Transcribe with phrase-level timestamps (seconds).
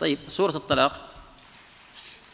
[0.00, 1.02] طيب سورة الطلاق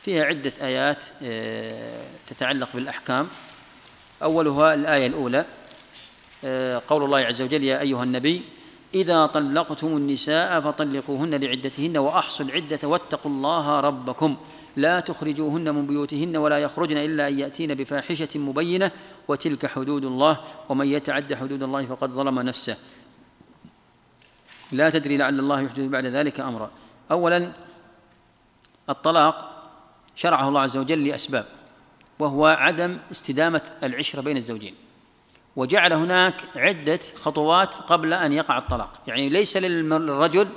[0.02, 3.28] فيها عدة آيات آه، تتعلق بالأحكام.
[4.22, 5.44] أولها الآية الأولى
[6.44, 8.42] آه، قول الله عز وجل يا أيها النبي
[8.94, 14.36] إذا طلقتم النساء فطلقوهن لعدتهن وأحصوا العدة واتقوا الله ربكم.
[14.76, 18.90] لا تخرجوهن من بيوتهن ولا يخرجن إلا أن يأتين بفاحشة مبينة
[19.28, 22.76] وتلك حدود الله ومن يتعد حدود الله فقد ظلم نفسه.
[24.72, 26.70] لا تدري لعل الله يحدث بعد ذلك أمرا.
[27.10, 27.52] أولا
[28.90, 29.54] الطلاق
[30.14, 31.46] شرعه الله عز وجل لأسباب
[32.18, 34.74] وهو عدم استدامة العشرة بين الزوجين
[35.56, 39.00] وجعل هناك عدة خطوات قبل أن يقع الطلاق.
[39.06, 40.48] يعني ليس للرجل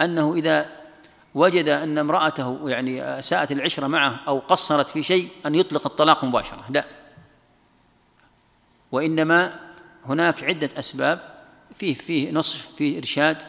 [0.00, 0.84] أنه إذا
[1.34, 6.64] وجد أن امرأته يعني ساءت العشرة معه أو قصرت في شيء أن يطلق الطلاق مباشرة
[6.70, 6.84] لا.
[8.92, 9.60] وإنما
[10.06, 11.34] هناك عدة أسباب
[11.78, 13.42] فيه فيه نصح فيه إرشاد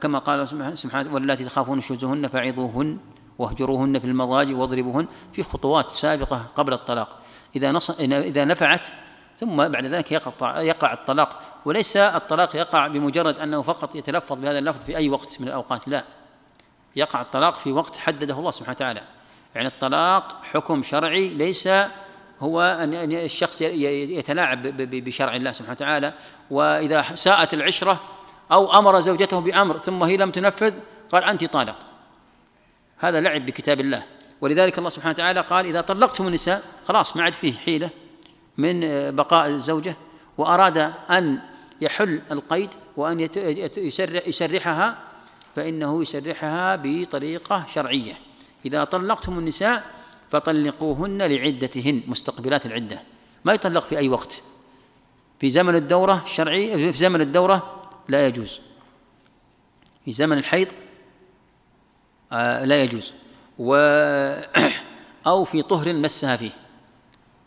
[0.00, 0.48] كما قال
[0.78, 2.98] سبحانه واللاتي تخافون شوزهن فعظوهن
[3.38, 7.18] واهجروهن في المضاجع واضربوهن في خطوات سابقة قبل الطلاق.
[7.56, 8.86] إذا نص إذا نفعت
[9.36, 11.40] ثم بعد ذلك يقع يقع الطلاق.
[11.64, 16.04] وليس الطلاق يقع بمجرد أنه فقط يتلفظ بهذا اللفظ في أي وقت من الأوقات لا.
[16.96, 19.02] يقع الطلاق في وقت حدده الله سبحانه وتعالى.
[19.54, 21.68] يعني الطلاق حكم شرعي ليس
[22.40, 26.12] هو ان الشخص يتلاعب بشرع الله سبحانه وتعالى.
[26.50, 28.00] وإذا ساءت العشرة
[28.52, 30.74] أو أمر زوجته بأمر ثم هي لم تنفذ
[31.12, 31.78] قال أنت طالق.
[32.98, 34.04] هذا لعب بكتاب الله.
[34.40, 37.90] ولذلك الله سبحانه وتعالى قال إذا طلقتم النساء خلاص ما عاد فيه حيلة
[38.58, 38.80] من
[39.16, 39.96] بقاء الزوجة.
[40.38, 41.38] وأراد أن
[41.80, 43.28] يحل القيد وأن
[44.26, 44.98] يسرحها
[45.56, 48.14] فإنه يسرحها بطريقة شرعية.
[48.66, 49.90] إذا طلقتم النساء
[50.30, 53.02] فطلقوهن لعدتهن مستقبلات العدة.
[53.44, 54.42] ما يطلق في أي وقت.
[55.40, 57.77] في زمن الدورة الشرعي في زمن الدورة
[58.08, 58.60] لا يجوز.
[60.04, 60.68] في زمن الحيض
[62.32, 63.14] آه، لا يجوز.
[63.58, 63.74] و
[65.26, 66.50] أو في طهر مسها فيه.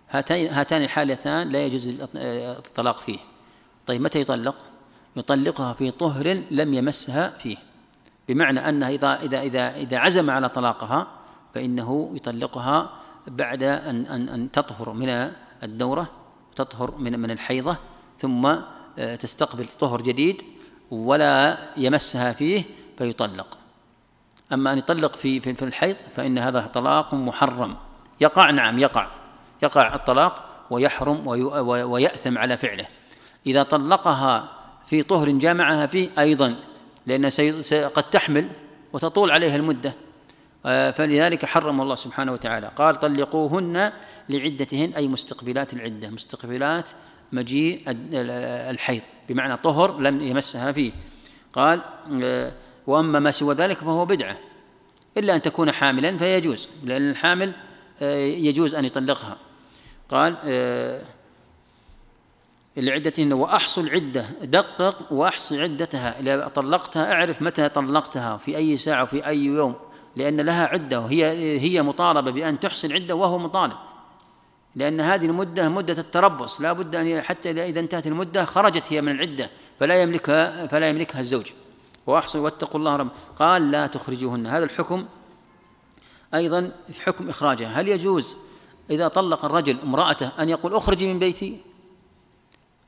[0.10, 3.20] هاتين هاتان الحالتان لا يجوز الطلاق فيه.
[3.86, 4.58] طيب متى يطلق؟
[5.16, 7.58] يطلقها في طهر لم يمسها فيه.
[8.28, 11.08] بمعنى أنها إذا إذا إذا إذا عزم على طلاقها
[11.54, 12.90] فإنه يطلقها
[13.28, 15.32] بعد أن أن أن تطهر من
[15.64, 16.10] الدورة
[16.56, 17.78] تطهر من من الحيضة
[18.18, 18.46] ثم
[18.98, 20.44] آه، تستقبل طهر جديد
[20.92, 22.64] ولا يمسها فيه
[22.98, 23.58] فيطلق.
[24.54, 27.76] أما أن يطلق في في الحيض فإن هذا طلاق محرم.
[28.22, 29.08] يقع نعم يقع.
[29.64, 31.28] يقع الطلاق ويحرم
[31.68, 32.86] ويأثم على فعله.
[33.48, 34.50] إذا طلقها
[34.86, 36.56] في طهر جامعها فيه أيضا
[37.08, 37.30] لأن
[37.72, 38.48] قد تحمل
[38.94, 39.94] وتطول عليها المدة.
[40.66, 42.68] آه، فلذلك حرم الله سبحانه وتعالى.
[42.76, 43.92] قال طلقوهن
[44.30, 46.10] لعدتهن أي مستقبلات العدة.
[46.10, 46.90] مستقبلات
[47.32, 50.92] مجيء الحيض بمعنى طهر لم يمسها فيه.
[51.54, 51.82] قال
[52.88, 54.38] وأما ما سوى ذلك فهو بدعة.
[55.18, 57.54] إلا أن تكون حاملا فيجوز لأن الحامل
[58.02, 59.38] آه، يجوز أن يطلقها.
[60.10, 61.02] قال آه
[62.78, 66.20] لعدتهن وأحصوا العدة دقق وأحصي عدتها.
[66.20, 69.76] إذا طلقتها أعرف متى طلقتها في أي ساعة وفي أي يوم
[70.16, 73.78] لأن لها عدة وهي هي مطالبة بأن تحصي العدة وهو مطالب.
[74.76, 79.12] لأن هذه المدة مدة التربص لا بد أن حتى إذا انتهت المدة خرجت هي من
[79.12, 79.50] العدة
[79.80, 81.52] فلا يملكها فلا يملكها الزوج.
[82.08, 84.48] وأحصوا واتقوا الله رب قال لا تخرجوهن.
[84.48, 85.06] هذا الحكم
[86.34, 87.68] أيضا في حكم إخراجها.
[87.68, 88.38] هل يجوز
[88.90, 91.60] إذا طلق الرجل امرأته أن يقول اخرجي من بيتي؟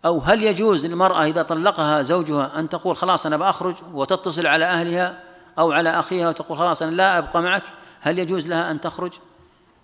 [0.05, 5.23] أو هل يجوز للمرأة إذا طلقها زوجها أن تقول خلاص أنا بأخرج وتتصل على أهلها
[5.59, 7.63] أو على أخيها وتقول خلاص أنا لا أبقى معك؟
[8.01, 9.13] هل يجوز لها أن تخرج؟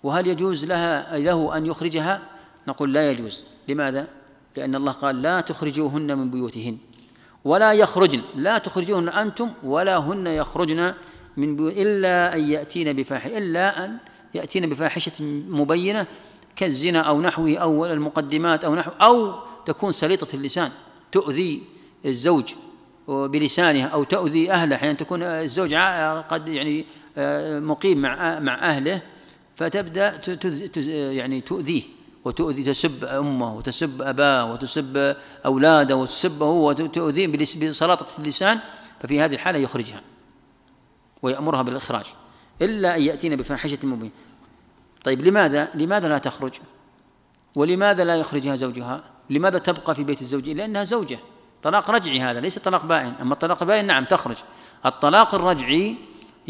[0.02, 2.22] وهل يجوز لها له أن يخرجها؟
[2.68, 3.44] نقول لا يجوز.
[3.68, 4.06] لماذا؟
[4.56, 6.78] لأن الله قال لا تخرجوهن من بيوتهن.
[7.44, 8.22] ولا يخرجن.
[8.36, 10.94] لا تخرجوهن أنتم ولا هن يخرجن
[11.36, 13.96] من بيوت إلا أن يأتين بفاحشة إلا أن
[14.34, 16.06] يأتين بفاحشة مبينة
[16.56, 19.34] كالزنا أو نحوه أو المقدمات أو نحو أو
[19.66, 20.70] تكون سليطة اللسان.
[21.12, 21.62] تؤذي
[22.06, 22.54] الزوج
[23.08, 24.76] بلسانها أو تؤذي أهله.
[24.76, 25.74] أحيانا تكون الزوج
[26.28, 26.84] قد يعني
[27.18, 29.02] آه، مقيم مع مع أهله.
[29.60, 30.20] فتبدأ
[31.12, 31.82] يعني تؤذيه
[32.24, 35.16] وتؤذي تسب أمه وتسب أباه وتسب
[35.46, 37.26] أولاده وتسبه وتؤذيه
[37.68, 38.58] بسلاطة اللسان
[39.00, 40.00] ففي هذه الحالة يخرجها
[41.22, 42.04] ويأمرها بالإخراج
[42.62, 44.12] إلا أن يأتين بفاحشة مبينة.
[45.04, 46.52] طيب لماذا؟ لماذا لا تخرج؟
[47.54, 51.18] ولماذا لا يخرجها زوجها؟ لماذا تبقى في بيت الزوج؟ لأنها زوجة.
[51.62, 53.14] طلاق رجعي هذا ليس طلاق بائن.
[53.20, 54.36] أما الطلاق البائن نعم تخرج.
[54.86, 55.96] الطلاق الرجعي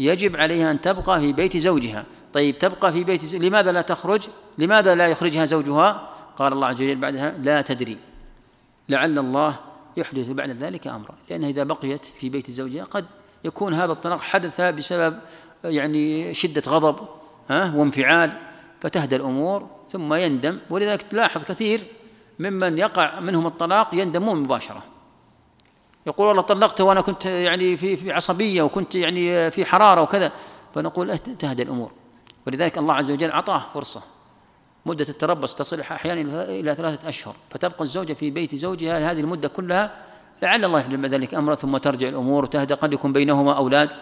[0.01, 2.05] يجب عليها أن تبقى في بيت زوجها.
[2.33, 4.27] طيب تبقى في بيت زوجها لماذا لا تخرج؟
[4.57, 7.97] لماذا لا يخرجها زوجها؟ قال الله عز وجل بعدها لا تدري.
[8.89, 9.59] لعل الله
[9.97, 11.15] يحدث بعد ذلك أمرا.
[11.29, 13.05] لأنها إذا بقيت في بيت زوجها قد
[13.43, 15.19] يكون هذا الطلاق حدث بسبب
[15.63, 17.07] يعني شدة غضب
[17.49, 18.37] ها وانفعال
[18.81, 20.59] فتهدى الأمور ثم يندم.
[20.69, 21.83] ولذلك تلاحظ كثير
[22.39, 24.83] ممن يقع منهم الطلاق يندمون مباشرة.
[26.07, 30.31] يقول والله طلقته وأنا كنت يعني في في عصبية وكنت يعني في حرارة وكذا.
[30.75, 31.91] فنقول تهدى الأمور.
[32.47, 34.01] ولذلك الله عز وجل أعطاه فرصة.
[34.85, 37.35] مدة التربص تصل أحيانا إلى ثلاثة أشهر.
[37.49, 39.91] فتبقى الزوجة في بيت زوجها هذه المدة كلها
[40.41, 43.93] لعل الله يحلم ذلك أمرا ثم ترجع الأمور وتهدى قد يكون بينهما أولاد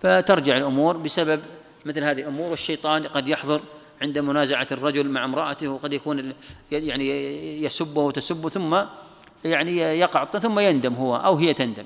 [0.00, 1.40] فترجع الأمور بسبب
[1.84, 2.50] مثل هذه الأمور.
[2.50, 3.60] والشيطان قد يحضر
[4.02, 6.32] عند منازعة الرجل مع امرأته وقد يكون
[6.72, 7.08] يعني
[7.62, 8.80] يسبه وتسبه ثم
[9.44, 11.84] يعني يقع ثم يندم هو أو هي تندم.